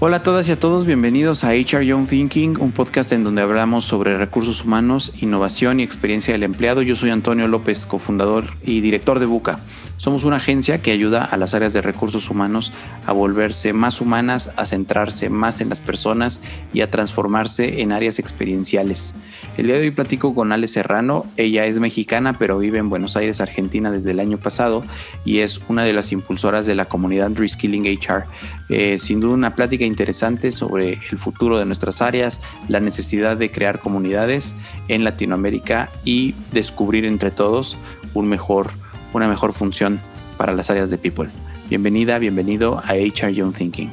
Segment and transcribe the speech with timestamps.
[0.00, 3.42] Hola a todas y a todos, bienvenidos a HR Young Thinking, un podcast en donde
[3.42, 6.82] hablamos sobre recursos humanos, innovación y experiencia del empleado.
[6.82, 9.58] Yo soy Antonio López, cofundador y director de Buca.
[9.98, 12.72] Somos una agencia que ayuda a las áreas de recursos humanos
[13.04, 16.40] a volverse más humanas, a centrarse más en las personas
[16.72, 19.16] y a transformarse en áreas experienciales.
[19.56, 21.26] El día de hoy platico con Ale Serrano.
[21.36, 24.84] Ella es mexicana, pero vive en Buenos Aires, Argentina desde el año pasado
[25.24, 28.26] y es una de las impulsoras de la comunidad Reskilling HR.
[28.68, 33.50] Eh, sin duda una plática interesante sobre el futuro de nuestras áreas, la necesidad de
[33.50, 34.54] crear comunidades
[34.86, 37.76] en Latinoamérica y descubrir entre todos
[38.14, 38.70] un mejor
[39.12, 40.00] una mejor función
[40.36, 41.28] para las áreas de People.
[41.68, 43.90] Bienvenida, bienvenido a HR Young Thinking.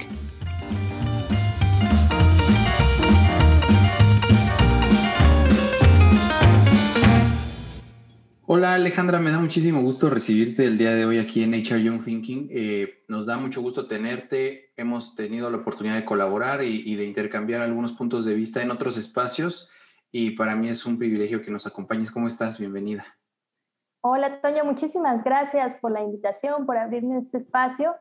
[8.48, 12.02] Hola Alejandra, me da muchísimo gusto recibirte el día de hoy aquí en HR Young
[12.02, 12.48] Thinking.
[12.52, 14.72] Eh, nos da mucho gusto tenerte.
[14.78, 18.72] Hemos tenido la oportunidad de colaborar y, y, de intercambiar algunos puntos de vista en
[18.72, 19.70] otros espacios
[20.12, 22.12] y para mí es un privilegio que nos acompañes.
[22.12, 22.60] ¿Cómo estás?
[22.60, 23.18] Bienvenida.
[24.08, 27.96] Hola, Toño, muchísimas gracias por la invitación, por abrirme este espacio.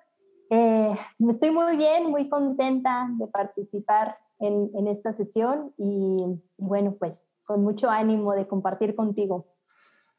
[0.50, 0.94] Eh,
[1.30, 6.26] estoy muy bien, muy contenta de participar en, esta sesión y,
[6.58, 9.46] bueno, pues con mucho ánimo de compartir contigo.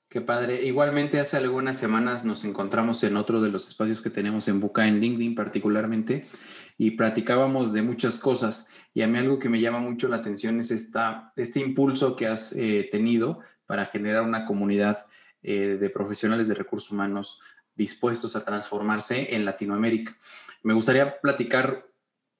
[0.09, 0.65] Qué padre.
[0.65, 4.87] Igualmente hace algunas semanas nos encontramos en otro de los espacios que tenemos en Buca,
[4.87, 6.25] en LinkedIn particularmente,
[6.79, 8.69] y platicábamos de muchas cosas.
[8.95, 12.25] Y a mí algo que me llama mucho la atención es esta, este impulso que
[12.25, 15.05] has eh, tenido para generar una comunidad
[15.47, 17.39] eh, de profesionales de recursos humanos
[17.75, 20.17] dispuestos a transformarse en Latinoamérica.
[20.63, 21.85] Me gustaría platicar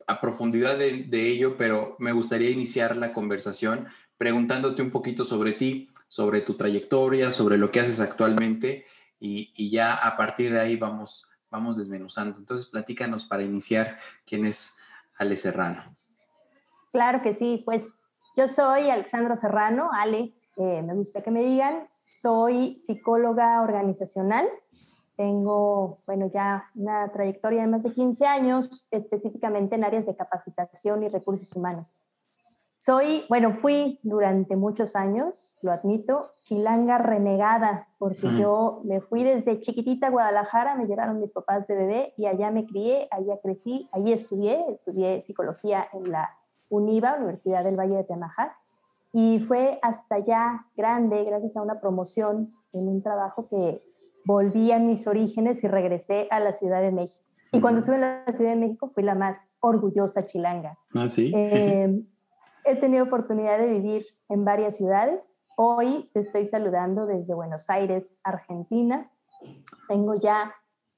[0.08, 5.92] a profundidad de, ello, pero me gustaría iniciar la conversación preguntándote un poquito sobre ti,
[6.08, 8.86] sobre tu trayectoria, sobre lo que haces actualmente
[9.20, 12.39] y, ya a partir de ahí vamos, vamos desmenuzando.
[12.39, 14.80] Entonces, platícanos para iniciar quién es
[15.15, 15.95] Ale Serrano.
[16.92, 17.83] Claro que sí, pues
[18.36, 24.48] yo soy Alexandra Serrano, Ale, eh, me gusta que me digan, soy psicóloga organizacional.
[25.17, 31.03] Tengo, bueno, ya una trayectoria de más de 15 años, específicamente en áreas de capacitación
[31.03, 31.92] y recursos humanos.
[32.77, 39.59] Soy, bueno, fui durante muchos años, lo admito, chilanga renegada, porque yo me fui desde
[39.61, 43.89] chiquitita a Guadalajara, me llevaron mis papás de bebé y allá me crié, allá crecí,
[43.92, 46.30] allí estudié, estudié psicología en la
[46.70, 48.55] UNIVA, Universidad del Valle de Temajac,
[49.17, 53.81] y fue hasta ya grande, gracias a una promoción en un trabajo que
[54.26, 57.26] volví a mis orígenes y regresé a la Ciudad de México.
[57.53, 60.77] Y cuando estuve en la Ciudad de México fui la más orgullosa chilanga.
[60.93, 61.31] Ah, sí.
[61.33, 61.98] Eh,
[62.65, 65.37] he tenido oportunidad de vivir en varias ciudades.
[65.55, 69.09] Hoy te estoy saludando desde Buenos Aires, Argentina.
[69.87, 70.53] Tengo ya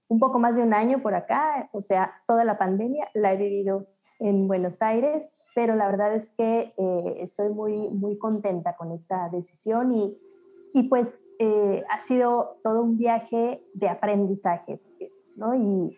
[0.08, 3.38] un poco más de un año por acá, o sea, toda la pandemia la he
[3.38, 3.86] vivido
[4.20, 9.28] en Buenos Aires pero la verdad es que eh, estoy muy, muy contenta con esta
[9.30, 10.16] decisión y,
[10.72, 11.08] y pues
[11.40, 14.80] eh, ha sido todo un viaje de aprendizaje,
[15.36, 15.56] ¿no?
[15.56, 15.98] Y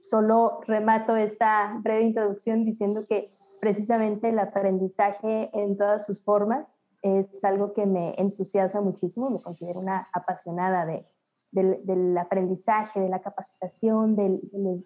[0.00, 3.24] solo remato esta breve introducción diciendo que
[3.60, 6.66] precisamente el aprendizaje en todas sus formas
[7.02, 11.06] es algo que me entusiasma muchísimo, me considero una apasionada de,
[11.52, 14.40] del, aprendizaje, de la capacitación, de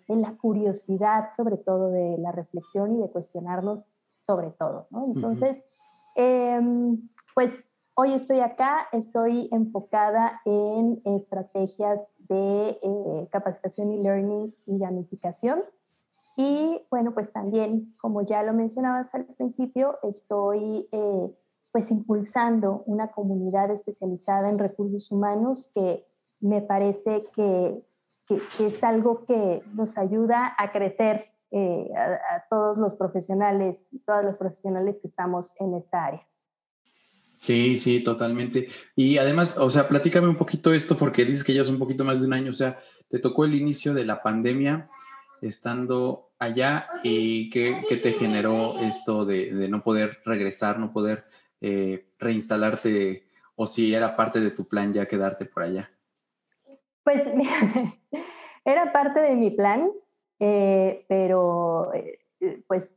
[0.09, 3.87] la curiosidad, sobre todo de la reflexión y de cuestionarnos
[4.23, 4.89] sobre todo.
[4.91, 5.07] ¿no?
[5.07, 5.57] Entonces,
[6.17, 14.79] em, pues hoy estoy acá, estoy enfocada en estrategias de eh, capacitación y learning y
[14.79, 15.63] gamificación.
[16.37, 21.35] Y bueno, pues también, como ya lo mencionabas al principio, estoy eh,
[21.73, 26.05] pues impulsando una comunidad especializada en recursos humanos que
[26.41, 27.83] me parece que,
[28.29, 34.97] es algo que nos ayuda a crecer eh, a, todos los profesionales, todos los profesionales
[35.01, 36.27] que estamos en esta área.
[37.37, 38.69] Sí, sí, totalmente.
[38.97, 42.05] Y además, o sea, platícame un poquito esto porque dices que ya es un poquito
[42.05, 42.79] más de un año, o sea,
[43.09, 44.89] te tocó el inicio de la pandemia
[45.43, 51.27] estando allá y qué, qué te generó esto de, de, no poder regresar, no poder
[51.61, 55.91] eh, reinstalarte o si era parte de tu plan ya quedarte por allá.
[57.07, 57.23] Pues
[58.65, 59.93] era parte de mi plan,
[60.41, 62.19] eh, pero eh,
[62.67, 62.93] pues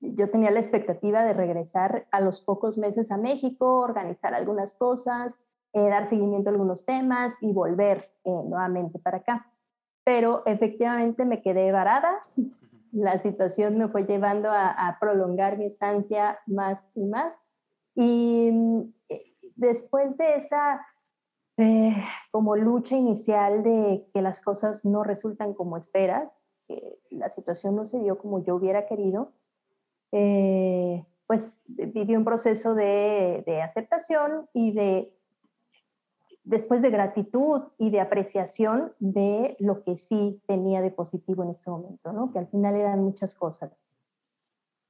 [0.00, 5.38] yo tenía la expectativa de regresar a los pocos meses a México, organizar algunas cosas,
[5.74, 9.46] dar seguimiento a algunos temas y volver nuevamente para acá.
[10.04, 12.24] Pero efectivamente me quedé varada,
[12.92, 17.38] la situación me fue llevando a, prolongar mi estancia más y más.
[17.94, 18.92] Y mm,
[19.56, 20.80] después de esa
[21.62, 21.96] eh,
[22.30, 27.86] como lucha inicial de que las cosas no resultan como esperas, que la situación no
[27.86, 29.32] se dio como yo hubiera querido,
[30.12, 35.12] eh, pues viví un proceso de, de, aceptación y de,
[36.44, 41.70] después de gratitud y de apreciación de lo que sí tenía de positivo en este
[41.70, 42.32] momento, ¿no?
[42.32, 43.72] que al final eran muchas cosas.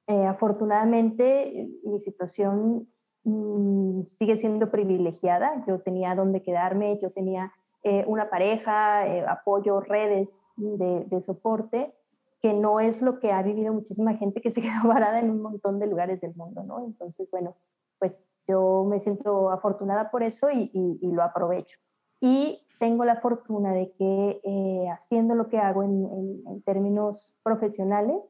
[0.07, 2.87] Eh, afortunadamente, mi situación
[3.23, 5.63] mm, sigue siendo privilegiada.
[5.67, 7.51] Yo tenía donde quedarme, yo tenía
[7.83, 11.93] eh, una pareja, eh, apoyo, redes de, de, soporte,
[12.41, 15.41] que no es lo que ha vivido muchísima gente que se quedó varada en un
[15.41, 16.85] montón de lugares del mundo, ¿no?
[16.85, 17.55] Entonces, bueno,
[17.97, 18.13] pues
[18.47, 21.79] yo me siento afortunada por eso y, y, lo aprovecho.
[22.19, 28.21] Y tengo la fortuna de que haciendo lo que hago en, en, en términos profesionales,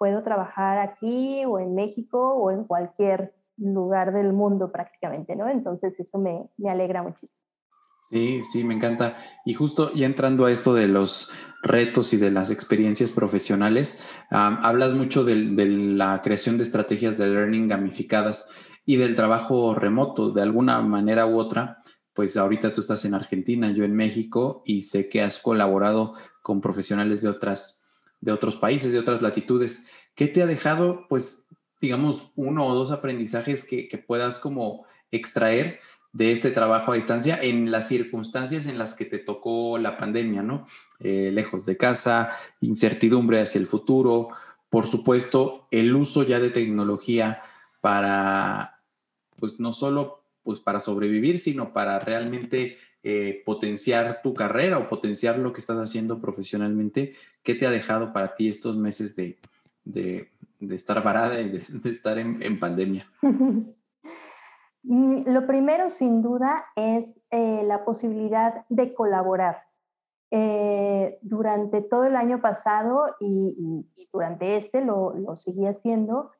[0.00, 5.48] puedo trabajar aquí o en México o en cualquier lugar del mundo prácticamente, ¿no?
[5.48, 7.32] Entonces eso me, alegra muchísimo.
[8.10, 9.16] Sí, sí, me encanta.
[9.44, 11.30] Y justo ya entrando a esto de los
[11.62, 17.28] retos y de las experiencias profesionales, hablas mucho de, de, la creación de estrategias de
[17.28, 18.50] learning gamificadas
[18.84, 21.78] y del trabajo remoto, de alguna manera u otra.
[22.12, 26.60] Pues ahorita tú estás en Argentina, yo en México, y sé que has colaborado con
[26.60, 27.80] profesionales de otras
[28.20, 29.86] de otros países, de otras latitudes.
[30.14, 31.48] ¿Qué te ha dejado, pues,
[31.80, 35.80] digamos, uno o dos aprendizajes que, puedas como extraer
[36.12, 40.42] de este trabajo a distancia en las circunstancias en las que te tocó la pandemia,
[40.42, 40.66] ¿no?
[40.98, 42.30] Eh, lejos de casa,
[42.60, 44.28] incertidumbre hacia el futuro,
[44.68, 47.42] por supuesto, el uso ya de tecnología
[47.80, 48.82] para,
[49.36, 55.38] pues no solo pues para sobrevivir, sino para realmente eh, potenciar tu carrera o potenciar
[55.38, 57.14] lo que estás haciendo profesionalmente?
[57.42, 59.38] ¿Qué te ha dejado para ti estos meses de,
[60.68, 63.04] estar varada y de, estar en, pandemia?
[64.82, 69.64] Mm, lo primero, sin duda, es eh, la posibilidad de colaborar.
[70.30, 76.30] Eh, durante todo el año pasado y, durante este lo, lo seguí haciendo,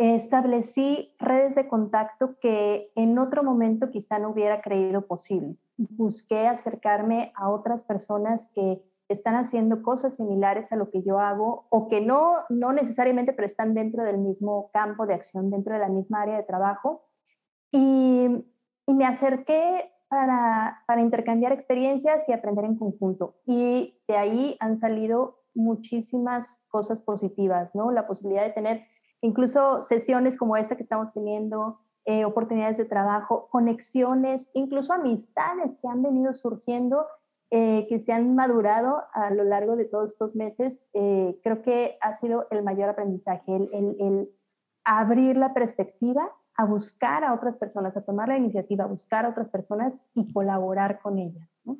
[0.00, 5.58] establecí redes de contacto que en otro momento quizá no hubiera creído posibles.
[5.76, 11.66] Busqué acercarme a otras personas que están haciendo cosas similares a lo que yo hago
[11.70, 15.80] o que no, no necesariamente, pero están dentro del mismo campo de acción, dentro de
[15.80, 17.04] la misma área de trabajo.
[17.72, 18.44] Y,
[18.86, 23.36] y me acerqué para, para intercambiar experiencias y aprender en conjunto.
[23.46, 27.90] Y de ahí han salido muchísimas cosas positivas, ¿no?
[27.90, 28.84] La posibilidad de tener
[29.20, 35.88] incluso sesiones como esta que estamos teniendo, eh, oportunidades de trabajo, conexiones, incluso amistades que
[35.88, 37.06] han venido surgiendo,
[37.50, 41.96] eh, que se han madurado a lo largo de todos estos meses, eh, creo que
[42.00, 44.28] ha sido el mayor aprendizaje, el, el,
[44.84, 49.30] abrir la perspectiva a buscar a otras personas, a tomar la iniciativa, a buscar a
[49.30, 51.48] otras personas y colaborar con ellas.
[51.64, 51.78] ¿no?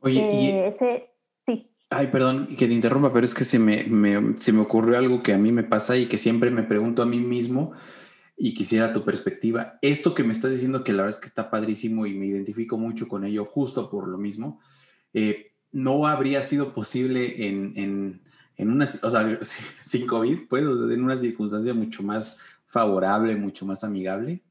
[0.00, 1.10] Oye, y ese,
[1.44, 1.74] sí.
[1.90, 3.86] Ay, perdón que te interrumpa, pero es que se me,
[4.38, 7.06] se me ocurrió algo que a mí me pasa y que siempre me pregunto a
[7.06, 7.72] mí mismo
[8.36, 9.78] y quisiera tu perspectiva.
[9.82, 12.78] Esto que me estás diciendo, que la verdad es que está padrísimo y me identifico
[12.78, 14.60] mucho con ello justo por lo mismo,
[15.12, 18.22] eh, no habría sido posible en, en,
[18.56, 23.84] en, una, o sea, sin COVID, pues, en una circunstancia mucho más favorable, mucho más
[23.84, 24.42] amigable.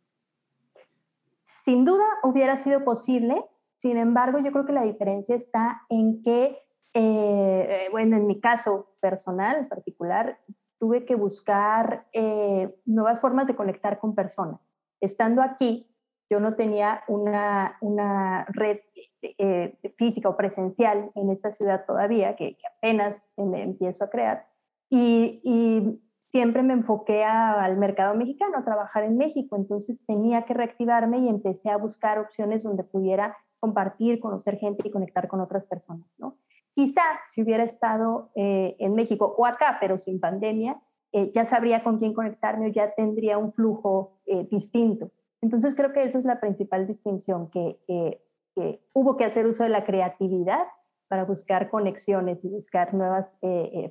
[1.65, 3.35] Sin duda hubiera sido posible,
[3.77, 6.57] sin embargo, yo creo que la diferencia está en que
[6.99, 10.39] eh, bueno, en mi caso personal particular,
[10.79, 14.59] tuve que buscar eh, nuevas formas de conectar con personas.
[14.99, 15.87] Estando aquí,
[16.27, 18.79] yo no tenía una, una red
[19.21, 24.47] eh, física o presencial en esta ciudad todavía, que, apenas me empiezo a crear,
[24.89, 30.53] y, y siempre me enfoqué al mercado mexicano, a trabajar en México, entonces tenía que
[30.53, 35.65] reactivarme y empecé a buscar opciones donde pudiera compartir, conocer gente y conectar con otras
[35.65, 36.37] personas, ¿no?
[36.75, 40.79] Quizá si hubiera estado eh, en México o acá, pero sin pandemia,
[41.11, 45.09] eh, ya sabría con quién conectarme o ya tendría un flujo eh, distinto.
[45.41, 47.79] Entonces creo que esa es la principal distinción, que,
[48.93, 50.63] hubo que hacer uso de la creatividad
[51.07, 53.27] para buscar conexiones y buscar nuevas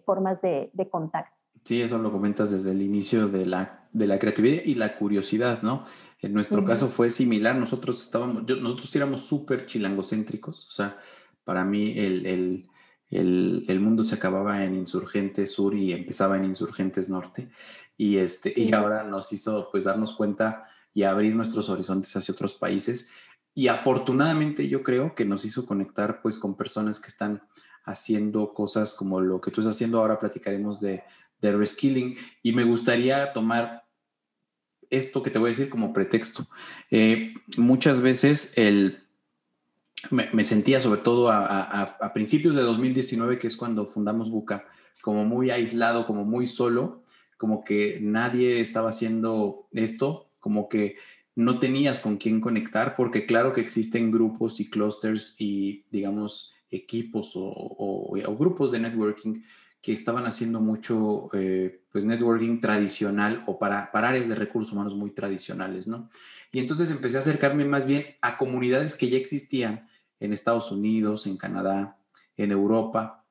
[0.04, 1.34] formas de, contacto.
[1.64, 5.62] Sí, eso lo comentas desde el inicio de la, de la creatividad y la curiosidad,
[5.62, 5.84] ¿no?
[6.20, 10.98] En nuestro caso fue similar, nosotros estábamos, nosotros éramos súper chilangocéntricos, o sea,
[11.44, 12.66] para mí el,
[13.10, 17.48] el, mundo se acababa en Insurgentes Sur y empezaba en Insurgentes Norte.
[17.96, 22.54] Y, este, y ahora nos hizo pues darnos cuenta y abrir nuestros horizontes hacia otros
[22.54, 23.10] países.
[23.56, 27.42] Y afortunadamente yo creo que nos hizo conectar pues con personas que están
[27.84, 29.98] haciendo cosas como lo que tú estás haciendo.
[29.98, 31.02] Ahora platicaremos de,
[31.40, 33.86] de reskilling y me gustaría tomar
[34.90, 36.46] esto que te voy a decir como pretexto.
[36.90, 39.06] Eh, muchas veces el
[40.10, 44.66] me, sentía sobre todo a, principios de 2019, que es cuando fundamos Buca,
[45.00, 47.02] como muy aislado, como muy solo,
[47.38, 50.96] como que nadie estaba haciendo esto, como que
[51.36, 57.32] no tenías con quién conectar, porque claro que existen grupos y clusters y, digamos, equipos
[57.34, 59.42] o, grupos de networking
[59.80, 64.96] que estaban haciendo mucho eh, pues networking tradicional o para, para áreas de recursos humanos
[64.96, 66.10] muy tradicionales, ¿no?
[66.50, 69.86] Y entonces empecé a acercarme más bien a comunidades que ya existían
[70.18, 71.98] en Estados Unidos, en Canadá,
[72.36, 73.24] en Europa,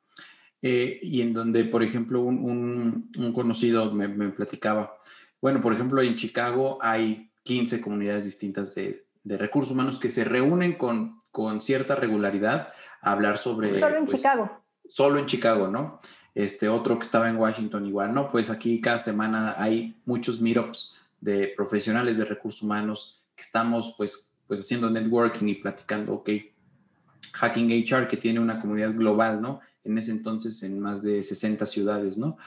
[0.61, 4.97] eh, y en donde, por ejemplo, un, conocido me, platicaba,
[5.41, 10.73] bueno, por ejemplo, en Chicago hay 15 comunidades distintas de, recursos humanos que se reúnen
[10.73, 12.69] con, con, cierta regularidad
[13.01, 13.79] a hablar sobre...
[13.79, 14.51] Solo en pues, Chicago.
[14.87, 16.01] Solo en Chicago, ¿no?
[16.33, 18.31] Este otro que estaba en Washington igual, ¿no?
[18.31, 24.37] Pues aquí cada semana hay muchos meetups de profesionales de recursos humanos que estamos pues,
[24.47, 26.29] pues haciendo networking y platicando, ok,
[27.33, 29.61] Hacking HR, que tiene una comunidad global, ¿no?
[29.83, 32.37] En ese entonces en más de 60 ciudades, ¿no?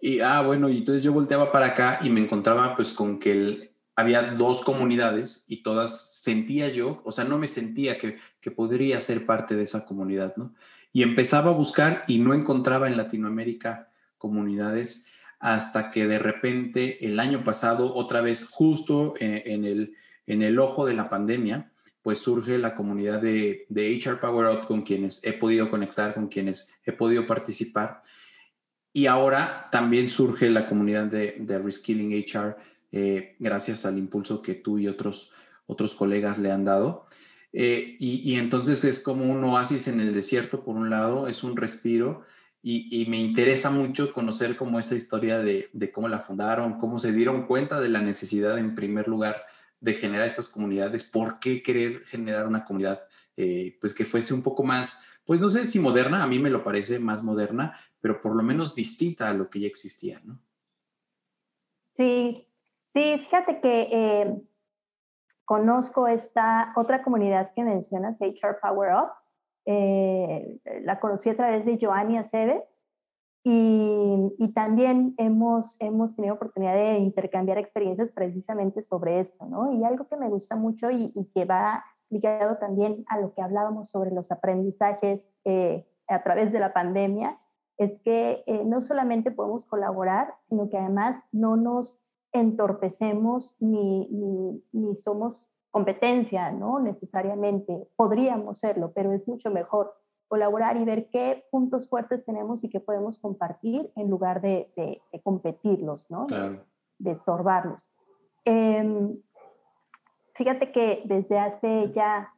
[0.00, 3.67] Y, ah, bueno, y entonces yo volteaba para acá y me encontraba pues con que
[3.98, 9.00] había dos comunidades y todas sentía yo, o sea, no me sentía que, que podría
[9.00, 10.54] ser parte de esa comunidad, ¿no?
[10.92, 15.08] Y empezaba a buscar y no encontraba en Latinoamérica comunidades
[15.40, 19.96] hasta que de repente el año pasado, otra vez justo eh, en, el,
[20.28, 24.66] en el ojo de la pandemia, pues surge la comunidad de, de HR Power Up
[24.68, 28.00] con quienes he podido conectar, con quienes he podido participar.
[28.92, 32.56] Y ahora también surge la comunidad de, de Reskilling HR,
[32.92, 35.32] eh, gracias al impulso que tú y otros,
[35.66, 37.06] otros colegas le han dado.
[37.52, 41.56] Eh, y, entonces es como un oasis en el desierto, por un lado, es un
[41.56, 42.22] respiro.
[42.62, 47.12] Y, me interesa mucho conocer cómo esa historia de, de, cómo la fundaron, cómo se
[47.12, 49.46] dieron cuenta de la necesidad, en primer lugar,
[49.80, 53.00] de generar estas comunidades, ¿por qué querer generar una comunidad
[53.40, 56.50] eh, pues que fuese un poco más, pues no sé si moderna, a mí me
[56.50, 60.40] lo parece más moderna, pero por lo menos distinta a lo que ya existía, ¿no?
[61.94, 62.47] Sí,
[62.94, 64.42] sí, fíjate que eh,
[65.44, 69.10] conozco esta otra comunidad que mencionas, HR Power Up,
[69.66, 72.64] eh, la conocí a través de Joanny Acebe,
[73.44, 79.72] y, también hemos, hemos tenido oportunidad de intercambiar experiencias precisamente sobre esto, ¿no?
[79.72, 83.90] Y algo que me gusta mucho y, que va ligado también a lo que hablábamos
[83.90, 87.38] sobre los aprendizajes eh, a través de la pandemia,
[87.76, 91.98] es que eh, no solamente podemos colaborar, sino que además no nos
[92.32, 96.80] entorpecemos ni, ni, ni somos competencia, ¿no?
[96.80, 99.94] Necesariamente, podríamos serlo, pero es mucho mejor
[100.28, 106.10] colaborar y ver qué puntos fuertes tenemos y qué podemos compartir en lugar de, competirlos,
[106.10, 106.26] ¿no?
[106.98, 107.82] De, estorbarlos.
[108.44, 109.18] Em,
[110.34, 112.32] fíjate que desde hace ya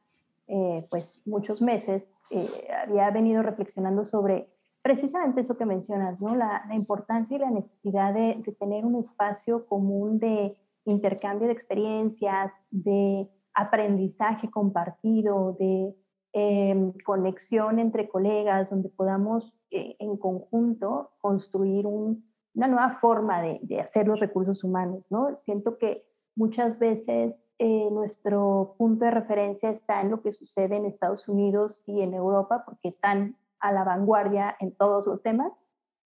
[0.49, 2.47] eh, pues muchos meses eh,
[2.83, 4.49] había venido reflexionando sobre
[4.83, 6.35] precisamente eso que mencionas, ¿no?
[6.35, 11.55] La, la importancia y la necesidad de, de, tener un espacio común de intercambio de
[11.55, 15.95] experiencias, de aprendizaje compartido, de
[16.33, 24.07] Em, conexión entre colegas, donde podamos eh, en conjunto construir una nueva forma de, hacer
[24.07, 25.05] los recursos humanos.
[25.11, 25.37] ¿no?
[25.39, 26.05] Siento que
[26.37, 31.83] muchas veces eh, nuestro punto de referencia está en lo que sucede en Estados Unidos
[31.85, 35.53] y en Europa, porque están a la vanguardia en todos los temas.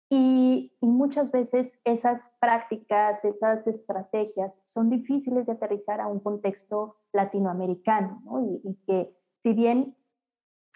[0.09, 8.21] Y, muchas veces esas prácticas, esas estrategias son difíciles de aterrizar a un contexto latinoamericano,
[8.25, 8.41] ¿no?
[8.41, 9.95] y, y que si bien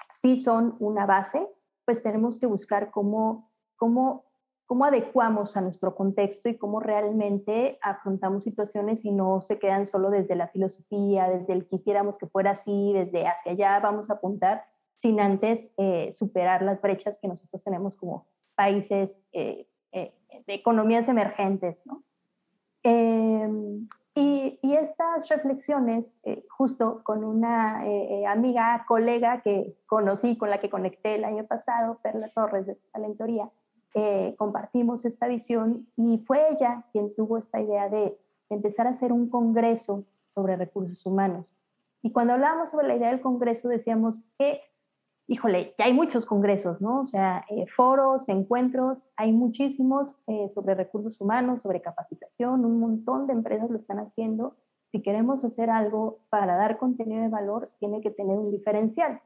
[0.09, 1.47] sí son una base,
[1.85, 4.25] pues tenemos que buscar cómo, cómo,
[4.65, 10.09] cómo adecuamos a nuestro contexto y cómo realmente afrontamos situaciones y no se quedan solo
[10.09, 14.65] desde la filosofía, desde el quisiéramos que fuera así, desde hacia allá vamos a apuntar,
[15.01, 20.13] sin antes eh, superar las brechas que nosotros tenemos como países eh, eh,
[20.47, 21.77] de economías emergentes.
[21.85, 22.03] ¿no?
[22.87, 30.51] Em, y, estas reflexiones, eh, justo con una eh, eh, amiga, colega que conocí, con
[30.51, 33.49] la que conecté el año pasado, Perla Torres de Talentoría,
[34.37, 38.17] compartimos esta visión y fue ella quien tuvo esta idea de,
[38.49, 41.45] empezar a hacer un congreso sobre recursos humanos.
[42.03, 44.61] Y cuando hablábamos sobre la idea del congreso decíamos que
[45.27, 47.01] híjole, ya hay muchos congresos, ¿no?
[47.01, 53.27] O sea, eh, foros, encuentros, hay muchísimos eh, sobre recursos humanos, sobre capacitación, un montón
[53.27, 54.55] de empresas lo están haciendo.
[54.91, 59.21] Si queremos hacer algo para dar contenido de valor, tiene que tener un diferencial.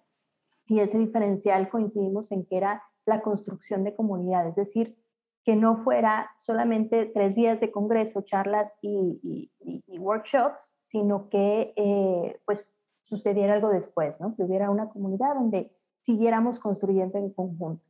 [0.68, 4.96] Y ese diferencial coincidimos en que era la construcción de comunidad, es decir,
[5.44, 9.50] que no fuera solamente tres días de congreso, charlas y,
[9.98, 14.36] workshops, sino que eh, pues sucediera algo después, ¿no?
[14.36, 15.72] Que hubiera una comunidad donde
[16.09, 17.83] siguiéramos construyendo en conjunto.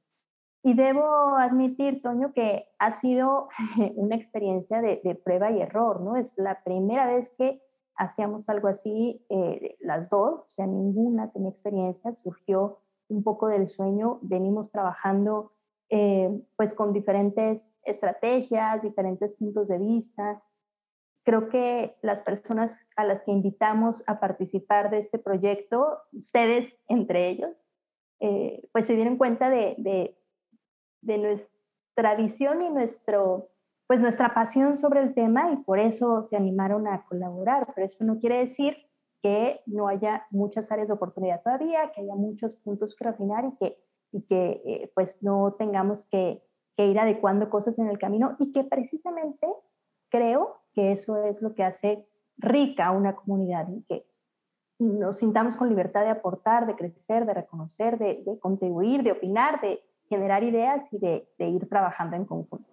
[0.61, 3.47] Y debo admitir, Toño, que ha sido
[3.95, 6.17] una experiencia de, prueba y error, ¿no?
[6.17, 7.61] Es la primera vez que
[7.95, 13.69] hacíamos algo así, eh, las dos, o sea, ninguna tenía experiencia, surgió un poco del
[13.69, 15.53] sueño, venimos trabajando
[15.89, 20.43] eh, pues con diferentes estrategias, diferentes puntos de vista.
[21.23, 27.29] Creo que las personas a las que invitamos a participar de este proyecto, ustedes entre
[27.29, 27.55] ellos,
[28.19, 30.15] eh, pues se dieron cuenta de,
[31.01, 33.49] nuestra visión y nuestro,
[33.87, 37.71] pues nuestra pasión sobre el tema y por eso se animaron a colaborar.
[37.73, 38.77] Pero eso no quiere decir
[39.21, 43.55] que no haya muchas áreas de oportunidad todavía, que haya muchos puntos que refinar y
[43.57, 43.77] que
[44.11, 46.41] y que eh, pues no tengamos que,
[46.77, 49.45] ir adecuando cosas en el camino y que precisamente
[50.07, 52.07] creo que eso es lo que hace
[52.37, 54.05] rica una comunidad y que
[54.79, 59.81] nos sintamos con libertad de aportar, de crecer, de reconocer, de, contribuir, de opinar, de
[60.07, 62.65] generar ideas y de, ir trabajando en conjunto.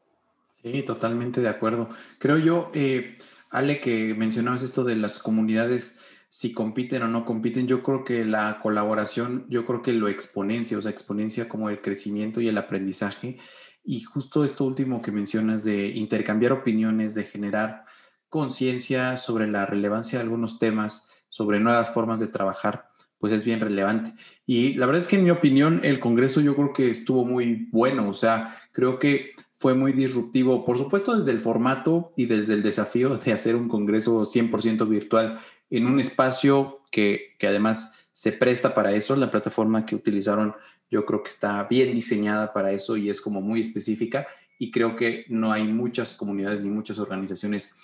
[0.62, 1.88] Sí, totalmente de acuerdo.
[2.18, 3.18] Creo yo, eh,
[3.50, 8.25] Ale, que mencionabas esto de las comunidades si compiten o no compiten, yo creo que
[8.25, 12.58] la colaboración, yo creo que lo exponencia, o sea, exponencia como el crecimiento y el
[12.58, 13.38] aprendizaje.
[13.82, 17.84] Y justo esto último que mencionas de intercambiar opiniones, de generar
[18.28, 22.88] conciencia sobre la relevancia de algunos temas, sobre nuevas formas de trabajar,
[23.19, 24.14] pues es bien relevante.
[24.47, 27.69] Y la verdad es que en mi opinión el Congreso yo creo que estuvo muy
[27.71, 32.55] bueno, o sea, creo que fue muy disruptivo, por supuesto desde el formato y desde
[32.55, 35.38] el desafío de hacer un Congreso 100% virtual
[35.69, 39.14] en un espacio que, que, además se presta para eso.
[39.14, 40.55] La plataforma que utilizaron
[40.90, 44.26] yo creo que está bien diseñada para eso y es como muy específica
[44.59, 47.75] y creo que no hay muchas comunidades ni muchas organizaciones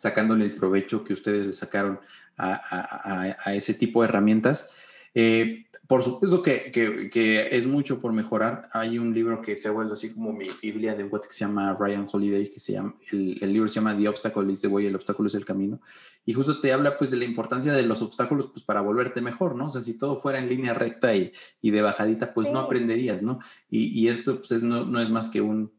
[0.00, 2.00] sacándole el provecho que ustedes le sacaron
[2.48, 4.74] a, a, a ese tipo de herramientas.
[5.14, 8.70] Eh, por supuesto que, que, es mucho por mejorar.
[8.72, 11.40] Hay un libro que se ha vuelto así como mi Biblia de un que se
[11.40, 14.68] llama Ryan Holiday, que se llama, el, el, libro se llama The Obstacle is the
[14.68, 15.80] Way, el obstáculo es el camino.
[16.24, 19.56] Y justo te habla pues de la importancia de los obstáculos pues para volverte mejor,
[19.56, 19.66] ¿no?
[19.66, 23.24] O sea, si todo fuera en línea recta y, y de bajadita, pues no aprenderías,
[23.24, 23.40] ¿no?
[23.68, 25.72] Y, y esto pues es, no, no, es más que un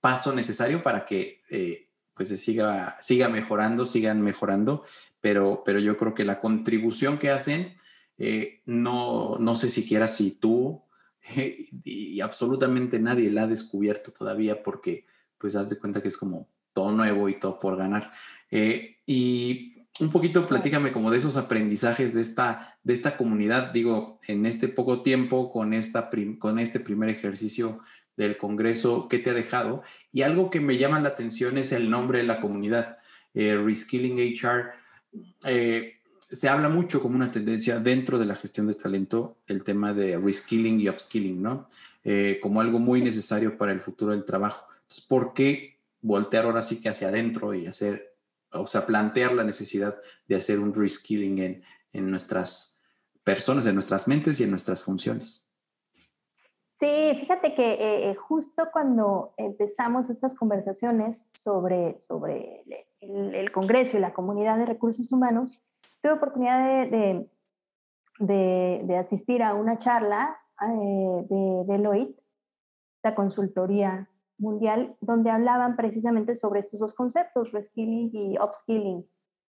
[0.00, 4.84] paso necesario para que eh, pues se siga, siga mejorando, sigan mejorando,
[5.20, 7.76] pero, pero yo creo que la contribución que hacen
[8.18, 10.82] eh, no, no sé siquiera si tú
[11.84, 15.06] y absolutamente nadie la ha descubierto todavía porque
[15.38, 18.12] pues haz de cuenta que es como todo nuevo y todo por ganar.
[18.50, 24.20] Eh, y un poquito platícame como de esos aprendizajes de esta, de esta comunidad, digo,
[24.26, 27.80] en este poco tiempo con, esta con este primer ejercicio
[28.16, 29.82] del Congreso, ¿qué te ha dejado?
[30.12, 32.98] Y algo que me llama la atención es el nombre de la comunidad,
[33.34, 34.79] eh, Reskilling HR.
[35.44, 35.94] Eh,
[36.30, 40.16] se habla mucho como una tendencia dentro de la gestión de talento el tema de
[40.16, 41.68] reskilling y upskilling, ¿no?
[42.04, 44.66] Eh, como algo muy necesario para el futuro del trabajo.
[44.82, 48.16] Entonces, ¿por qué voltear ahora sí que hacia adentro y hacer,
[48.52, 52.80] o sea, plantear la necesidad de hacer un reskilling en, en nuestras
[53.24, 55.50] personas, en nuestras mentes y en nuestras funciones?
[56.78, 62.64] Sí, fíjate que eh, justo cuando empezamos estas conversaciones sobre, sobre
[63.00, 65.60] el, Congreso y la comunidad de recursos humanos,
[66.02, 67.28] tuve oportunidad de,
[68.18, 72.20] de, asistir a una charla eh, de Deloitte,
[73.02, 74.08] la consultoría
[74.38, 79.06] mundial, donde hablaban precisamente sobre estos dos conceptos, reskilling y upskilling.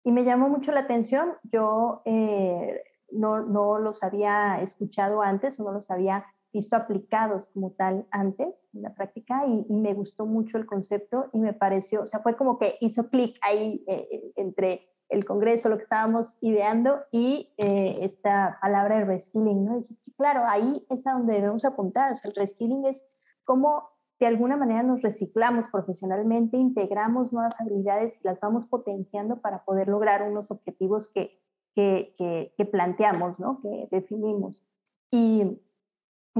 [0.04, 5.64] Y me llamó mucho la atención, yo eh, no, no, los había escuchado antes o
[5.64, 10.58] no los había visto aplicados como tal antes en la práctica y, me gustó mucho
[10.58, 14.88] el concepto y me pareció, o sea, fue como que hizo clic ahí eh, entre
[15.08, 19.78] el Congreso, lo que estábamos ideando y eh, esta palabra de reskilling, ¿no?
[19.78, 23.04] Y claro, ahí es a donde debemos apuntar, o sea, el reskilling es
[23.44, 29.62] cómo de alguna manera nos reciclamos profesionalmente, integramos nuevas habilidades y las vamos potenciando para
[29.64, 31.38] poder lograr unos objetivos que,
[31.74, 32.14] que,
[32.56, 33.60] que, planteamos, ¿no?
[33.60, 34.64] Que definimos.
[35.10, 35.60] Y,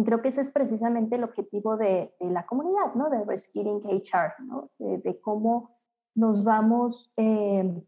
[0.04, 3.10] creo que ese es precisamente el objetivo de, de la comunidad, ¿no?
[3.10, 4.70] De Reskilling HR, ¿no?
[4.78, 5.76] De, cómo
[6.14, 7.12] nos vamos...
[7.16, 7.82] Eh,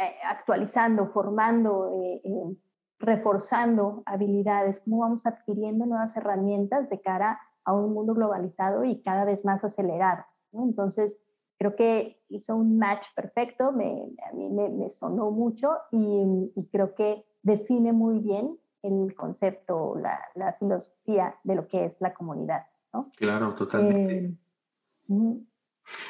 [0.00, 2.56] eh, actualizando, formando, eh, eh,
[3.00, 9.24] reforzando habilidades, cómo vamos adquiriendo nuevas herramientas de cara a un mundo globalizado y cada
[9.24, 10.24] vez más acelerado.
[10.52, 11.18] Entonces,
[11.58, 17.24] creo que hizo un match perfecto, me, a mí me, sonó mucho y, creo que
[17.42, 22.66] define muy bien el concepto, la, la, filosofía de lo que es la comunidad.
[22.92, 23.10] ¿no?
[23.16, 24.36] Claro, totalmente.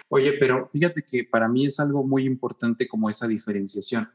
[0.09, 4.09] Oye, pero fíjate que para mí es algo muy importante como esa diferenciación.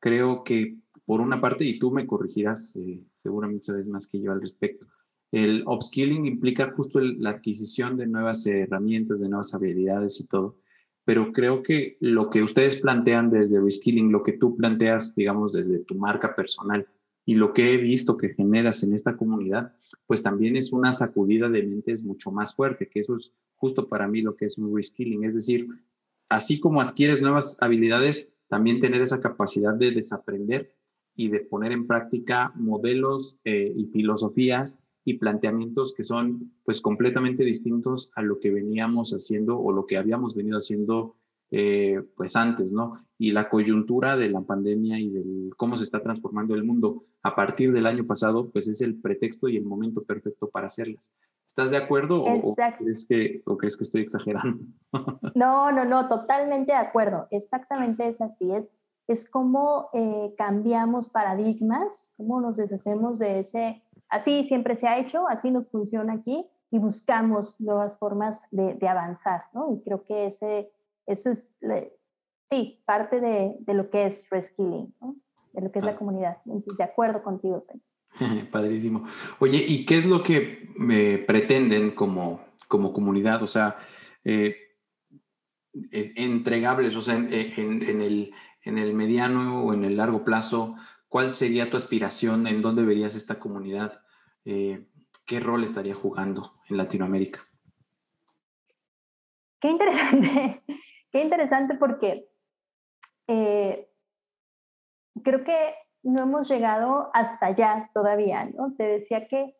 [0.00, 4.32] Creo que por una parte, y tú me corregirás, eh, seguramente sabes más que yo
[4.32, 4.86] al respecto,
[5.30, 10.58] el upskilling implica justo la adquisición de nuevas herramientas, de nuevas habilidades y todo.
[11.04, 15.80] Pero creo que lo que ustedes plantean desde reskilling, lo que tú planteas, digamos, desde
[15.80, 16.86] tu marca personal
[17.24, 19.74] y lo que he visto que generas en esta comunidad,
[20.06, 24.08] pues también es una sacudida de mentes mucho más fuerte, que eso es justo para
[24.08, 25.24] mí lo que es un reskilling.
[25.24, 25.68] Es decir,
[26.28, 30.74] así como adquieres nuevas habilidades, también tener esa capacidad de desaprender
[31.14, 37.44] y de poner en práctica modelos eh, y filosofías y planteamientos que son pues completamente
[37.44, 41.16] distintos a lo que veníamos haciendo o lo que habíamos venido haciendo
[41.52, 42.98] eh, pues antes, ¿no?
[43.16, 47.36] Y la coyuntura de la pandemia y de cómo se está transformando el mundo a
[47.36, 51.12] partir del año pasado, pues es el pretexto y el momento perfecto para hacerlas.
[51.46, 54.64] ¿Estás de acuerdo o, crees que, o crees que estoy exagerando?
[55.36, 57.28] no, no, no, totalmente de acuerdo.
[57.30, 58.50] Exactamente es así.
[58.50, 58.64] Es,
[59.06, 65.26] es como eh, cambiamos paradigmas, cómo nos deshacemos de ese Así siempre se ha hecho,
[65.26, 69.72] así nos funciona aquí y buscamos nuevas formas de, avanzar, ¿no?
[69.72, 70.70] Y creo que ese,
[71.06, 71.50] ese es,
[72.50, 75.16] sí, parte de, de, lo que es reskilling, ¿no?
[75.52, 75.96] De lo que es la ah.
[75.96, 76.36] comunidad.
[76.44, 77.64] de acuerdo contigo.
[78.50, 79.06] Padrísimo.
[79.38, 83.42] Oye, ¿y qué es lo que me pretenden como, como comunidad?
[83.42, 83.78] O sea,
[84.24, 84.56] eh,
[85.90, 90.76] entregables, o sea, en, en, el, en el mediano o en el largo plazo,
[91.08, 92.46] ¿cuál sería tu aspiración?
[92.46, 94.02] ¿En dónde verías esta comunidad?
[94.44, 94.86] Eh,
[95.26, 97.40] ¿qué rol estaría jugando en Latinoamérica?
[99.60, 100.62] Qué interesante,
[101.12, 102.28] qué interesante porque
[103.28, 103.88] eh,
[105.22, 108.74] creo que no hemos llegado hasta allá todavía, ¿no?
[108.74, 109.56] Te decía que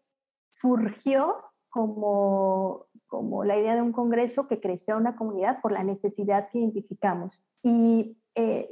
[0.51, 1.37] surgió
[1.71, 6.59] como, como la idea de un congreso que creció una comunidad por la necesidad que
[6.59, 7.45] identificamos.
[7.63, 8.71] Y eh,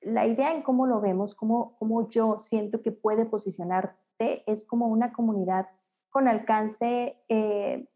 [0.00, 4.88] la idea en cómo lo vemos, cómo, cómo yo siento que puede posicionar es como
[4.88, 5.68] una comunidad
[6.10, 7.88] con alcance eh,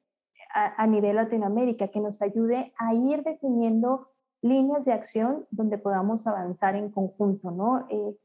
[0.52, 4.08] a, nivel Latinoamérica que nos ayude a ir definiendo
[4.42, 7.86] líneas de acción donde podamos avanzar en conjunto, ¿no?
[7.90, 8.16] Eh,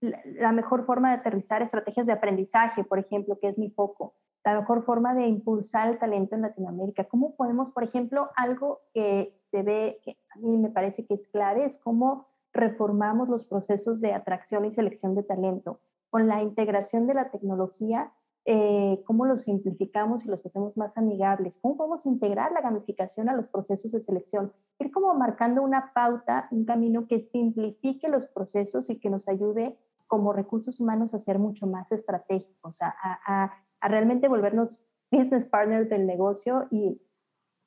[0.00, 4.14] la, mejor forma de aterrizar estrategias de aprendizaje, por ejemplo, que es mi foco,
[4.44, 7.04] la mejor forma de impulsar el talento en Latinoamérica.
[7.04, 11.26] ¿Cómo podemos, por ejemplo, algo que se ve, que a mí me parece que es
[11.28, 15.80] clave, es cómo reformamos los procesos de atracción y selección de talento?
[16.14, 18.12] con la integración de la tecnología,
[18.46, 23.34] eh, cómo los simplificamos y los hacemos más amigables, cómo podemos integrar la gamificación a
[23.34, 28.90] los procesos de selección, ir como marcando una pauta, un camino que simplifique los procesos
[28.90, 33.88] y que nos ayude como recursos humanos a ser mucho más estratégicos, a, a, a
[33.88, 37.00] realmente volvernos business partners del negocio y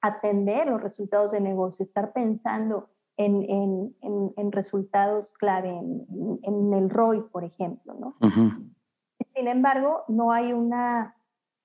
[0.02, 3.44] atender los resultados de negocio, estar pensando en,
[4.02, 7.96] en, en, resultados clave, en, el ROI, por ejemplo.
[8.00, 8.16] ¿no?
[9.38, 11.16] Sin embargo, no hay una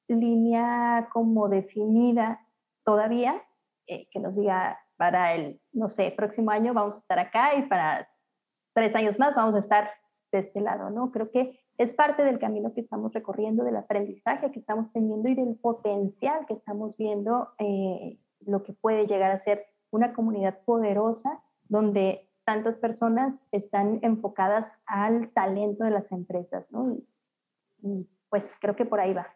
[0.07, 2.47] línea como definida
[2.85, 3.43] todavía
[3.87, 7.63] eh, que nos diga para el, no sé, próximo año vamos a estar acá y
[7.63, 8.11] para
[8.75, 9.91] tres años más vamos a estar
[10.33, 11.11] de este lado, ¿no?
[11.13, 15.35] Creo que es parte del camino que estamos recorriendo, del aprendizaje que estamos teniendo y
[15.35, 21.43] del potencial que estamos viendo, eh, lo que puede llegar a ser una comunidad poderosa
[21.71, 26.99] donde tantas personas están enfocadas al talento de las empresas, ¿no?
[28.29, 29.27] Pues creo que por ahí va.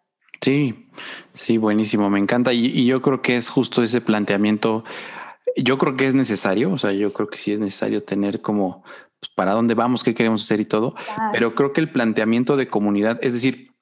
[0.40, 0.88] Sí,
[1.34, 2.52] sí, buenísimo, me encanta.
[2.52, 4.84] Y, yo creo que es justo ese planteamiento.
[5.56, 8.84] Yo creo que es necesario, o sea, yo creo que sí es necesario tener como
[9.20, 10.94] pues, para dónde vamos, qué queremos hacer y todo,
[11.32, 13.72] pero creo que el planteamiento de comunidad, es decir,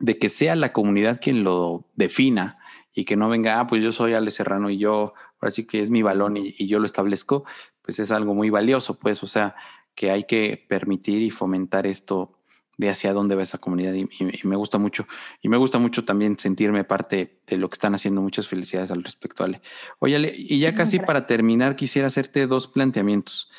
[0.00, 2.58] de que sea la comunidad quien lo defina
[2.92, 5.80] y que no venga, ah, pues yo soy Ale Serrano y yo, ahora sí que
[5.80, 7.44] es mi balón y, yo lo establezco,
[7.82, 9.54] pues es algo muy valioso, pues, o sea,
[9.94, 12.35] que hay que permitir y fomentar esto
[12.76, 14.08] de hacia dónde va esta comunidad y,
[14.44, 15.06] me gusta mucho.
[15.40, 18.20] Y me gusta mucho también sentirme parte de lo que están haciendo.
[18.20, 19.62] Muchas felicidades al respecto, Ale.
[19.98, 23.50] Oye, Ale, y ya casi para terminar, quisiera hacerte dos planteamientos.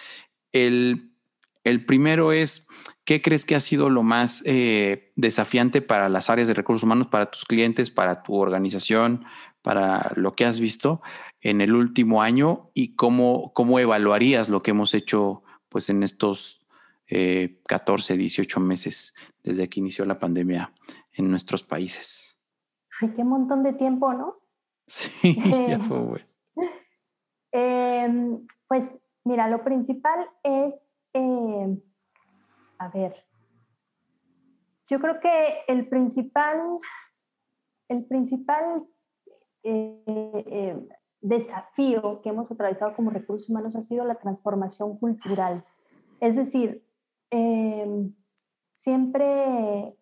[0.52, 1.12] El,
[1.64, 2.68] el primero es,
[3.06, 7.08] ¿qué crees que ha sido lo más eh, desafiante para las áreas de recursos humanos,
[7.08, 9.26] para tus clientes, para tu organización,
[9.62, 11.02] para lo que has visto
[11.42, 16.57] en el último año y cómo, cómo evaluarías lo que hemos hecho pues en estos
[17.66, 20.74] 14, eh, 18 meses desde que inició la pandemia
[21.14, 22.40] en nuestros países?
[23.02, 24.36] Ay, qué montón de tiempo, ¿no?
[24.88, 26.26] Sí, ya fue bueno.
[27.52, 28.92] Em, pues
[29.26, 30.74] mira, lo principal es
[31.14, 31.78] eh,
[32.78, 33.16] a ver,
[34.88, 36.80] yo creo que el principal,
[37.90, 38.86] el principal
[39.64, 40.88] eh, eh,
[41.22, 45.66] desafío que hemos atravesado como recursos humanos ha sido la transformación cultural.
[46.20, 46.84] Es decir,
[47.30, 48.14] em,
[48.76, 49.98] siempre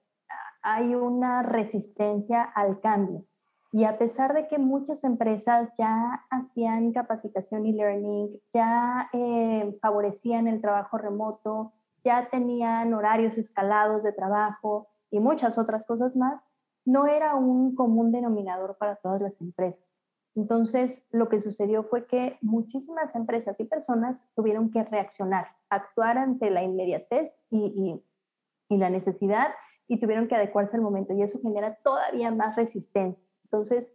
[0.61, 3.25] hay una resistencia al cambio.
[3.71, 10.47] Y a pesar de que muchas empresas ya hacían capacitación y learning, ya eh, favorecían
[10.47, 16.45] el trabajo remoto, ya tenían horarios escalados de trabajo y muchas otras cosas más,
[16.85, 19.83] no era un común denominador para todas las empresas.
[20.35, 26.49] Entonces, lo que sucedió fue que muchísimas empresas y personas tuvieron que reaccionar, actuar ante
[26.49, 28.01] la inmediatez y,
[28.69, 29.49] la necesidad
[29.87, 33.23] y tuvieron que adecuarse al momento y eso genera todavía más resistencia.
[33.43, 33.87] Entonces,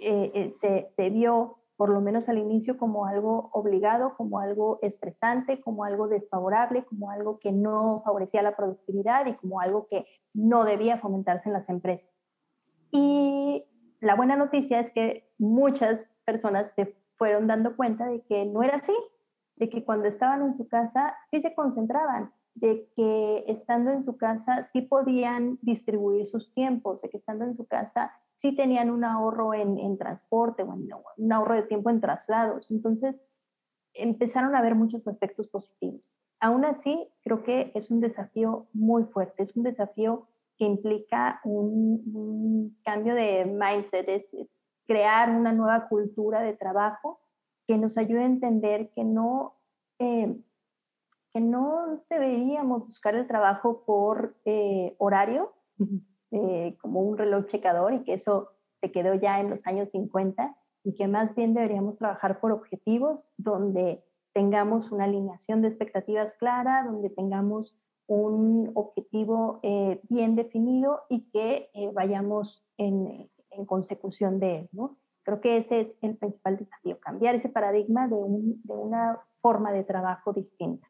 [0.00, 4.80] eh, eh, se, se vio, por lo menos al inicio, como algo obligado, como algo
[4.82, 10.04] estresante, como algo desfavorable, como algo que no favorecía la productividad y como algo que
[10.34, 12.10] no debía fomentarse en las empresas.
[12.90, 13.64] Y
[14.00, 18.76] la buena noticia es que muchas personas se fueron dando cuenta de que no era
[18.76, 18.92] así,
[19.56, 24.16] de que cuando estaban en su casa sí se concentraban, de que estando en su
[24.16, 29.04] casa sí podían distribuir sus tiempos, de que estando en su casa sí tenían un
[29.04, 30.76] ahorro en, transporte, o
[31.16, 32.70] un ahorro de tiempo en traslados.
[32.70, 33.16] Entonces,
[33.94, 36.02] empezaron a ver muchos aspectos positivos.
[36.40, 40.26] Aún así, creo que es un desafío muy fuerte, es un desafío
[40.58, 47.18] que implica un, cambio de mindset, es, crear una nueva cultura de trabajo
[47.66, 49.54] que nos ayude a entender que no,
[49.98, 50.36] eh,
[51.32, 55.52] que no deberíamos buscar el trabajo por eh, horario,
[56.30, 58.50] eh, como un reloj checador y que eso
[58.80, 63.26] se quedó ya en los años 50 y que más bien deberíamos trabajar por objetivos
[63.36, 67.74] donde tengamos una alineación de expectativas clara, donde tengamos
[68.06, 74.68] un objetivo eh, bien definido y que vayamos en, en, consecución de él.
[74.72, 74.98] ¿no?
[75.24, 79.72] Creo que ese es el principal desafío, cambiar ese paradigma de, un, de una forma
[79.72, 80.88] de trabajo distinta.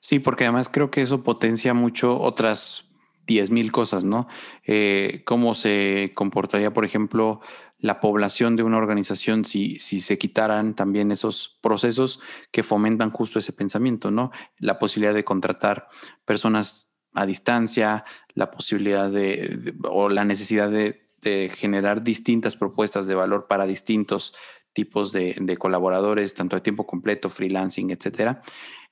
[0.00, 2.92] Sí, porque además creo que eso potencia mucho otras
[3.26, 4.26] 10.000 cosas, ¿no?
[4.66, 7.40] Eh, cómo se comportaría, por ejemplo,
[7.78, 12.20] la población de una organización si, si se quitaran también esos procesos
[12.50, 14.30] que fomentan justo ese pensamiento, ¿no?
[14.58, 15.88] La posibilidad de contratar
[16.24, 23.14] personas a distancia, la posibilidad de, o la necesidad de, de, generar distintas propuestas de
[23.14, 24.34] valor para distintos
[24.72, 28.42] tipos de, de colaboradores, tanto de tiempo completo, freelancing, etcétera.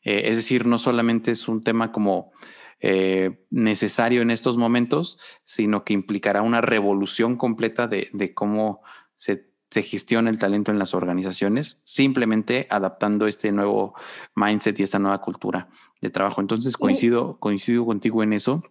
[0.02, 2.32] Eh, es decir, no solamente es un tema como
[2.80, 8.80] eh, necesario en estos momentos, sino que implicará una revolución completa de, cómo
[9.14, 13.94] se, gestiona el talento en las organizaciones, simplemente adaptando este nuevo
[14.34, 15.68] mindset y esta nueva cultura
[16.00, 16.40] de trabajo.
[16.40, 18.62] Entonces coincido, coincido contigo en eso.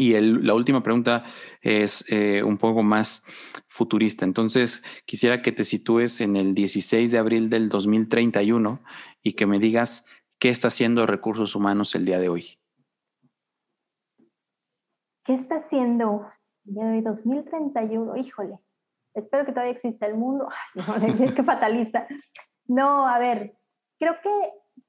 [0.00, 1.24] Y la última pregunta
[1.60, 3.22] es eh, un poco más
[3.68, 4.24] futurista.
[4.24, 8.80] Entonces, quisiera que te sitúes en el 16 de abril del 2031
[9.22, 10.06] y que me digas
[10.40, 12.58] ¿Qué está haciendo Recursos Humanos el día de hoy?
[15.26, 16.30] ¿Qué está haciendo
[16.64, 18.16] el día de hoy, 2031?
[18.16, 18.58] Híjole,
[19.12, 20.48] espero que todavía exista el mundo.
[20.74, 22.08] No, qué fatalista.
[22.66, 23.54] No, a ver,
[23.98, 24.30] creo que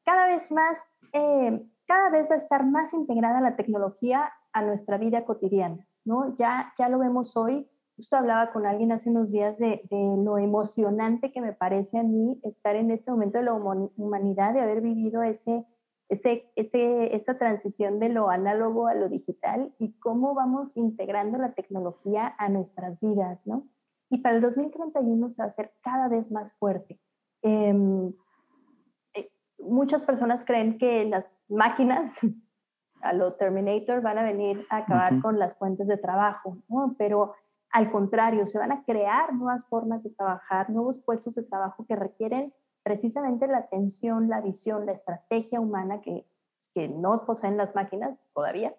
[0.06, 4.97] cada vez más, eh, cada vez va a estar más integrada la tecnología a nuestra
[4.97, 6.35] vida cotidiana, ¿no?
[6.37, 7.67] Ya, ya lo vemos hoy
[8.01, 12.39] Justo hablaba con alguien hace unos días de, lo emocionante que me parece a mí
[12.41, 15.67] estar en este momento de la humanidad, de haber vivido ese,
[16.09, 21.53] ese, ese, esta transición de lo análogo a lo digital y cómo vamos integrando la
[21.53, 23.67] tecnología a nuestras vidas, ¿no?
[24.09, 26.99] Y para el 2031 se va a hacer cada vez más fuerte.
[27.43, 28.13] Em,
[29.13, 32.13] eh, muchas personas creen que las máquinas
[33.01, 36.95] a lo Terminator van a venir a acabar con las fuentes de trabajo, ¿no?
[36.97, 37.33] Pero
[37.71, 41.95] al contrario, se van a crear nuevas formas de trabajar, nuevos puestos de trabajo que
[41.95, 46.25] requieren precisamente la atención, la visión, la estrategia humana que,
[46.73, 48.75] que no poseen las máquinas todavía,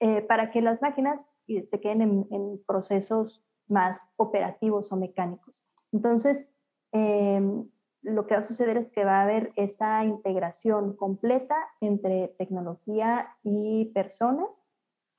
[0.00, 5.64] eh, para que las máquinas se queden en, procesos más operativos o mecánicos.
[5.92, 6.52] Entonces,
[6.92, 7.68] em,
[8.06, 13.36] lo que va a suceder es que va a haber esa integración completa entre tecnología
[13.42, 14.64] y personas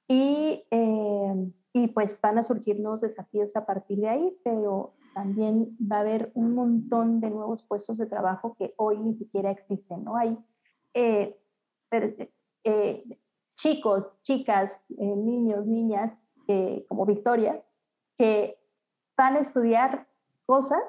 [0.08, 1.52] y em,
[1.84, 6.02] y pues van a surgir nuevos desafíos a partir de ahí, pero también va a
[6.02, 10.16] haber un montón de nuevos puestos de trabajo que hoy ni siquiera existen, ¿no?
[10.16, 10.38] Hay
[10.94, 11.40] eh,
[12.64, 13.04] eh,
[13.56, 16.14] chicos, chicas, eh, niños, niñas,
[16.88, 17.62] como Victoria,
[18.18, 18.58] que
[19.18, 20.08] van a estudiar
[20.46, 20.82] cosas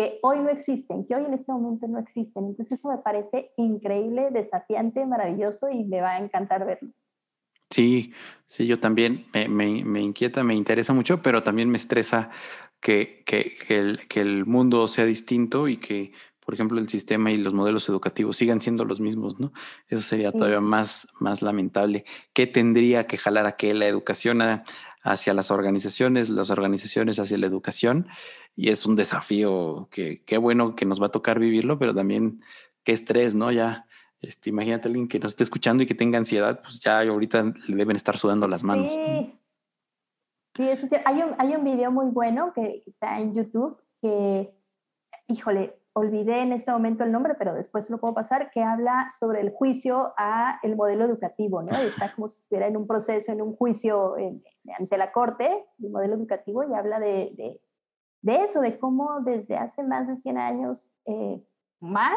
[0.00, 2.46] que hoy no existen, que hoy en este momento no existen.
[2.46, 6.88] Entonces eso me parece increíble, desafiante, maravilloso y me va a encantar verlo.
[7.68, 8.14] Sí,
[8.46, 12.30] sí, yo también me, inquieta, me interesa mucho, pero también me estresa
[12.80, 13.58] que, que,
[14.20, 18.60] el, mundo sea distinto y que por ejemplo, el sistema y los modelos educativos sigan
[18.60, 19.52] siendo los mismos, ¿no?
[19.86, 22.04] Eso sería todavía más, más lamentable.
[22.32, 24.40] ¿Qué tendría que jalar a que la educación
[25.02, 28.08] hacia las organizaciones, las organizaciones hacia la educación?
[28.56, 32.40] Y es un desafío que qué bueno que nos va a tocar vivirlo, pero también
[32.84, 33.50] qué estrés, ¿no?
[33.50, 33.86] Ya,
[34.20, 37.52] este, imagínate a alguien que nos esté escuchando y que tenga ansiedad, pues ya ahorita
[37.68, 38.92] le deben estar sudando las manos.
[38.94, 39.40] Sí,
[40.56, 40.96] sí eso sí.
[41.04, 44.52] Hay un, hay un video muy bueno que está en YouTube que,
[45.28, 49.40] híjole, olvidé en este momento el nombre, pero después lo puedo pasar, que habla sobre
[49.40, 51.70] el juicio a el modelo educativo, ¿no?
[51.78, 54.16] Está como si estuviera en un proceso, en un juicio
[54.78, 57.60] ante la corte, el modelo educativo, y habla de, de,
[58.22, 61.42] de, eso, de cómo desde hace más de 100 años eh,
[61.80, 62.16] más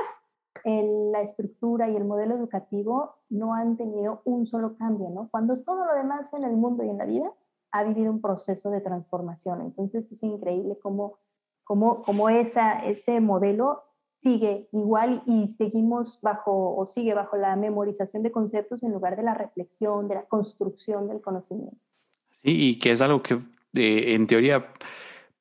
[0.63, 5.29] en la estructura y el modelo educativo no han tenido un solo cambio, ¿no?
[5.31, 7.31] Cuando todo lo demás en el mundo y en la vida
[7.71, 9.61] ha vivido un proceso de transformación.
[9.61, 11.17] Entonces es increíble cómo
[11.63, 13.83] cómo, cómo esa, ese modelo
[14.21, 19.23] sigue igual y seguimos bajo o sigue bajo la memorización de conceptos en lugar de
[19.23, 21.75] la reflexión, de la construcción del conocimiento.
[22.41, 23.35] Sí, y que es algo que
[23.73, 24.65] eh, en teoría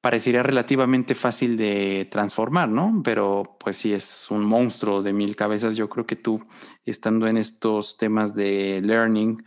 [0.02, 3.00] parecería relativamente fácil de transformar, ¿no?
[3.02, 5.76] Pero pues sí es un monstruo de mil cabezas.
[5.76, 6.44] Yo creo que tú,
[6.84, 9.42] estando en estos temas de learning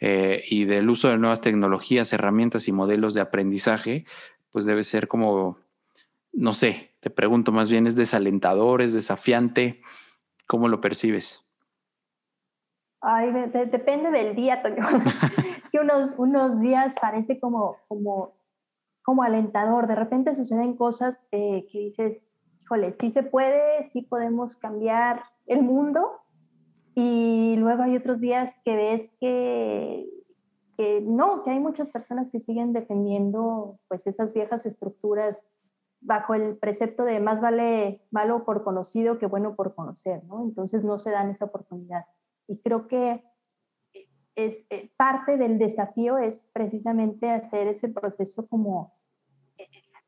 [0.00, 4.04] eh, y del uso de nuevas tecnologías, herramientas y modelos de aprendizaje,
[4.50, 5.58] pues debe ser como
[6.32, 9.80] no sé, te pregunto más bien, ¿es desalentador, es desafiante?
[10.46, 11.44] ¿Cómo lo percibes?
[13.00, 13.30] Ay,
[13.70, 14.76] depende del día, Toño.
[15.72, 18.34] que unos, unos días parece como, como,
[19.08, 19.86] como alentador.
[19.86, 22.26] De repente suceden cosas eh, que dices,
[22.60, 26.20] híjole, sí se puede, sí podemos cambiar el mundo.
[26.94, 30.06] Y luego hay otros días que ves que,
[30.76, 35.42] que no, que hay muchas personas que siguen defendiendo pues esas viejas estructuras
[36.02, 40.42] bajo el precepto de más vale malo por conocido que bueno por conocer, ¿no?
[40.42, 42.04] Entonces no se dan esa oportunidad.
[42.46, 43.24] Y creo que
[44.34, 48.97] es, eh, parte del desafío es precisamente hacer ese proceso como,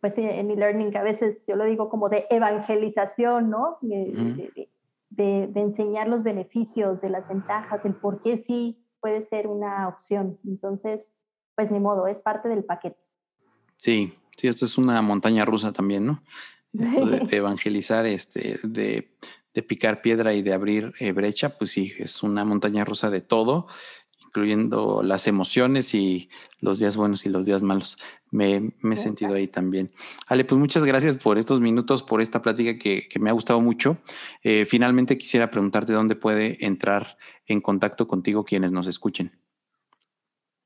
[0.00, 3.78] pues en mi learning a veces yo lo digo como de evangelización, ¿no?
[3.80, 4.52] De,
[5.10, 9.88] de, de enseñar los beneficios, de las ventajas, del por qué sí puede ser una
[9.88, 10.38] opción.
[10.46, 11.12] Entonces,
[11.54, 12.98] pues ni modo, es parte del paquete.
[13.76, 16.22] Sí, Sí, esto es una montaña rusa también, ¿no?
[16.72, 19.10] de, evangelizar, este, de,
[19.68, 23.66] picar piedra y de abrir eh, brecha, pues sí, es una montaña rusa de todo,
[24.30, 27.98] incluyendo las emociones y los días buenos y los días malos.
[28.30, 29.90] Me, he sentido ahí también.
[30.28, 33.98] Ale, pues muchas gracias por estos minutos, por esta plática que, me ha gustado mucho.
[34.44, 39.32] Eh, finalmente quisiera preguntarte dónde puede entrar en contacto contigo quienes nos escuchen.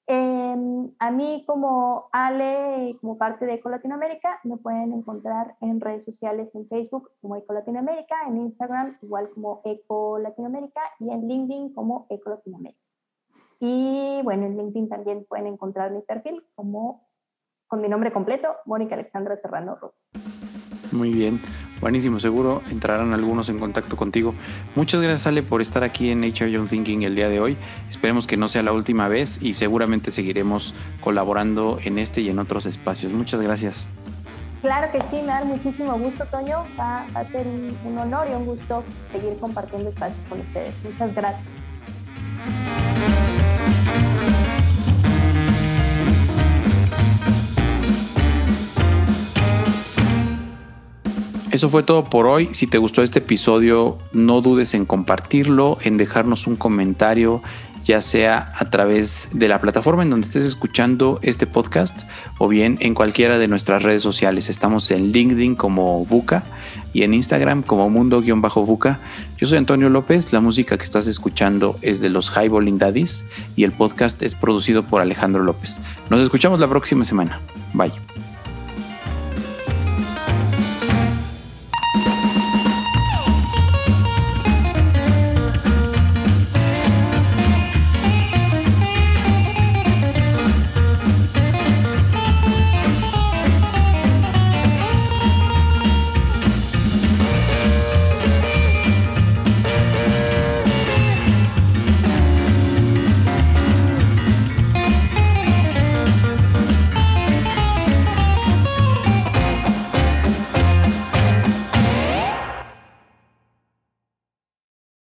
[0.07, 6.05] Em, a mí como Ale, como parte de Eco Latinoamérica, me pueden encontrar en redes
[6.05, 11.73] sociales en Facebook como Eco Latinoamérica, en Instagram igual como Eco Latinoamérica y en LinkedIn
[11.73, 12.79] como Eco Latinoamérica.
[13.59, 17.07] Y bueno, en LinkedIn también pueden encontrar mi perfil como
[17.67, 19.95] con mi nombre completo, Mónica Alexandra Serrano Rojo.
[20.91, 21.41] Muy bien,
[21.85, 24.33] buenísimo, seguro entrarán algunos en contacto contigo.
[24.75, 27.57] Muchas gracias Ale por estar aquí en HR Young Thinking el día de hoy.
[27.91, 32.39] Esperemos que no sea la última vez y seguramente seguiremos colaborando en este y en
[32.39, 33.13] otros espacios.
[33.13, 33.87] Muchas gracias.
[34.63, 36.65] Claro que sí, me da muchísimo gusto, Toño.
[36.79, 37.45] Va, a ser
[37.85, 40.73] un honor y un gusto seguir compartiendo espacios con ustedes.
[40.83, 41.45] Muchas gracias.
[51.55, 52.49] Eso fue todo por hoy.
[52.51, 57.41] Si te gustó este episodio, no dudes en compartirlo, en dejarnos un comentario,
[57.86, 62.01] ya sea a través de la plataforma en donde estés escuchando este podcast
[62.39, 64.49] o bien en cualquiera de nuestras redes sociales.
[64.49, 66.43] Estamos en LinkedIn como Buca
[66.91, 68.99] y en Instagram como Mundo-Buca.
[69.38, 73.23] Yo soy Antonio López, la música que estás escuchando es de los Highballing Daddies
[73.55, 75.80] y el podcast es producido por Alejandro López.
[76.09, 77.39] Nos escuchamos la próxima semana.
[77.73, 77.93] Bye.